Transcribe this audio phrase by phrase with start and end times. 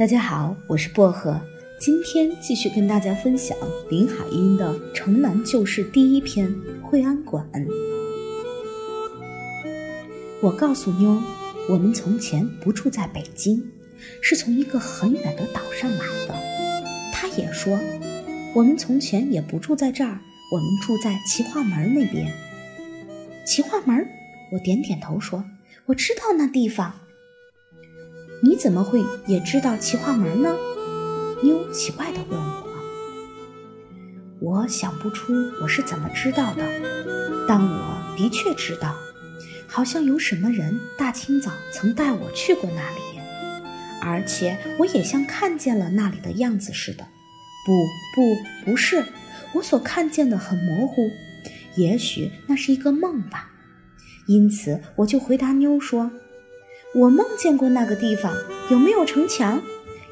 [0.00, 1.38] 大家好，我是薄荷，
[1.78, 3.54] 今天继续跟大家分享
[3.90, 6.48] 林海音的《城南旧事》第一篇
[6.82, 7.46] 《惠安馆》。
[10.40, 11.20] 我告诉妞，
[11.68, 13.62] 我们从前不住在北京，
[14.22, 16.34] 是从一个很远的岛上来的。
[17.12, 17.78] 她也说，
[18.54, 20.18] 我们从前也不住在这儿，
[20.50, 22.32] 我们住在齐化门那边。
[23.44, 24.08] 齐化门，
[24.50, 25.44] 我点点头说，
[25.84, 26.90] 我知道那地方。
[28.42, 30.56] 你怎么会也知道齐化门呢？
[31.42, 32.66] 妞奇怪地问我。
[34.40, 36.64] 我想不出我是怎么知道的，
[37.46, 38.94] 但我的确知道，
[39.66, 43.20] 好像有什么人大清早曾带我去过那里，
[44.00, 47.06] 而且我也像看见了那里的样子似的。
[47.66, 47.72] 不，
[48.14, 49.04] 不，不是，
[49.52, 51.10] 我所看见的很模糊，
[51.76, 53.50] 也许那是一个梦吧。
[54.26, 56.10] 因此，我就回答妞说。
[56.92, 58.34] 我梦见过那个地方，
[58.68, 59.62] 有没有城墙？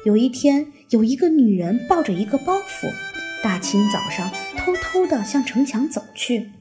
[0.05, 2.89] 有一天，有一个女人抱着一个包袱，
[3.43, 6.51] 大清早上偷偷地向城墙走去。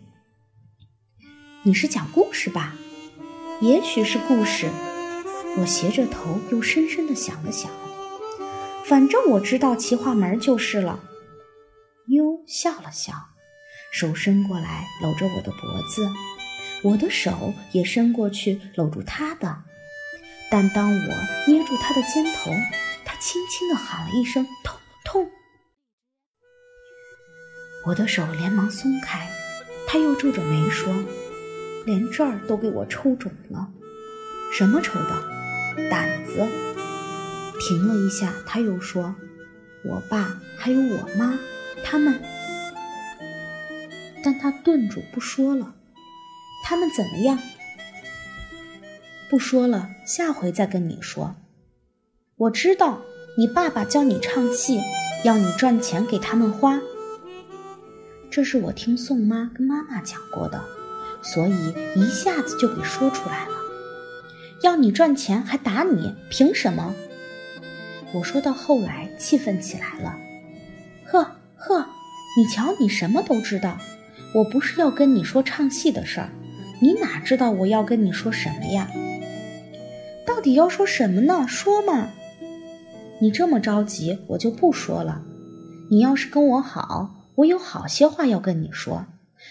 [1.62, 2.75] 你是讲故事吧？
[3.61, 4.69] 也许是故事。
[5.59, 7.70] 我斜着头，又深深地想了想。
[8.85, 10.98] 反正我知道齐化门就是了。
[12.09, 13.12] 妞笑了笑，
[13.92, 16.09] 手伸过来搂着我的脖子，
[16.83, 19.62] 我的手也伸过去搂住她的。
[20.51, 21.15] 但当我
[21.47, 22.51] 捏住他的肩头，
[23.05, 25.31] 他轻轻地喊了一声“痛痛”，
[27.87, 29.29] 我的手连忙松开。
[29.87, 30.95] 他又皱着眉说
[31.87, 33.69] ：“连这儿都给我抽肿了，
[34.53, 35.91] 什么抽的？
[35.91, 36.47] 胆子。”
[37.61, 39.17] 停了一下，他又说
[39.85, 41.37] ：“我爸还有我妈，
[41.85, 42.23] 他们……”
[44.25, 45.75] 但他顿住不说了。
[46.65, 47.39] 他们怎么样？
[49.31, 51.34] 不说了，下回再跟你说。
[52.37, 53.03] 我知道
[53.37, 54.81] 你爸爸教你唱戏，
[55.23, 56.81] 要你赚钱给他们花。
[58.31, 60.64] 这是我听宋妈跟妈妈讲过的，
[61.20, 63.52] 所以一下子就给说出来了。
[64.63, 66.95] 要你赚钱还打你，凭什么？
[68.14, 70.17] 我说到后来气愤起来了。
[71.05, 71.23] 呵
[71.57, 71.86] 呵，
[72.39, 73.79] 你瞧你什么都知道。
[74.35, 76.31] 我不是要跟你说唱戏的事儿，
[76.81, 78.91] 你哪知道我要跟你说什么呀？
[80.39, 81.49] 到底要说什么呢？
[81.49, 82.11] 说嘛！
[83.21, 85.21] 你这么着急，我就不说了。
[85.91, 89.07] 你要是跟我好，我有好些话要跟你说，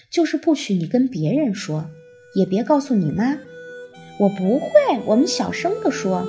[0.09, 1.89] 就是不许你跟别人说，
[2.35, 3.37] 也别告诉你妈。
[4.17, 4.69] 我不会，
[5.05, 6.25] 我们小声的说。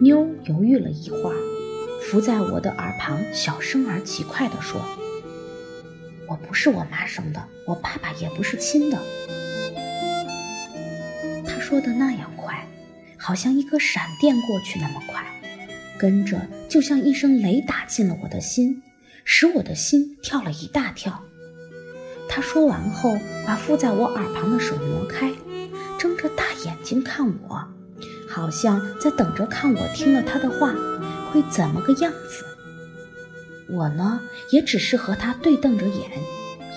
[0.00, 1.36] 妞犹豫了一会儿，
[2.02, 4.80] 伏在我的耳旁，小声而极快地说
[6.28, 8.98] ：“我不是我妈生的，我爸爸也不是亲的。”
[11.46, 12.28] 他说的那样。
[13.18, 15.24] 好像一个闪电过去那么快，
[15.98, 18.82] 跟着就像一声雷打进了我的心，
[19.24, 21.22] 使我的心跳了一大跳。
[22.28, 23.16] 他说完后，
[23.46, 25.32] 把附在我耳旁的手挪开，
[25.98, 27.66] 睁着大眼睛看我，
[28.28, 30.74] 好像在等着看我听了他的话
[31.30, 32.44] 会怎么个样子。
[33.68, 36.10] 我呢，也只是和他对瞪着眼，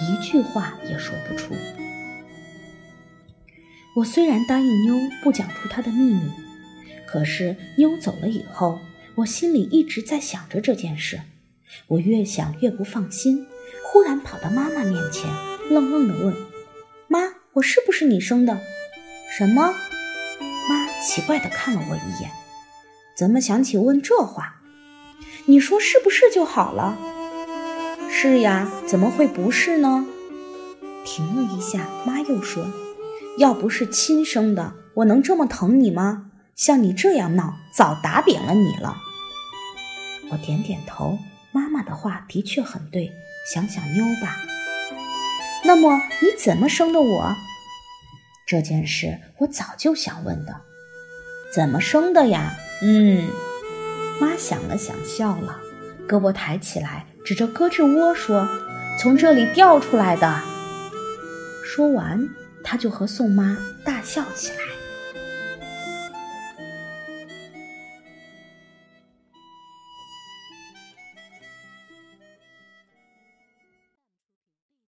[0.01, 1.53] 一句话也说不出。
[3.99, 6.31] 我虽然答应妞不讲出她的秘密，
[7.05, 8.79] 可是妞走了以后，
[9.15, 11.19] 我心里一直在想着这件事。
[11.87, 13.45] 我越想越不放心，
[13.83, 15.29] 忽然跑到妈妈面前，
[15.69, 16.33] 愣愣地问
[17.09, 17.19] ：“妈，
[17.53, 18.61] 我是不是你生的
[19.37, 19.73] ？”“什么？”
[20.69, 22.31] 妈奇怪地看了我一眼，
[23.17, 24.61] 怎么想起问这话？
[25.45, 26.97] 你说是不是就好了？
[28.09, 30.07] 是呀，怎么会不是呢？
[31.03, 32.65] 停了一下，妈又说。
[33.39, 36.25] 要不是亲生的，我能这么疼你吗？
[36.57, 38.97] 像你这样闹，早打扁了你了。
[40.29, 41.17] 我点点头，
[41.53, 43.09] 妈妈的话的确很对。
[43.53, 44.35] 想想妞吧。
[45.63, 47.33] 那么你怎么生的我？
[48.45, 50.53] 这件事我早就想问的。
[51.53, 52.53] 怎么生的呀？
[52.81, 53.25] 嗯，
[54.19, 55.57] 妈想了想，笑了，
[56.09, 58.45] 胳膊抬起来，指着胳肢窝说
[58.99, 60.41] ：“从这里掉出来的。”
[61.63, 62.27] 说完。
[62.63, 64.78] 他就和宋妈大笑起来。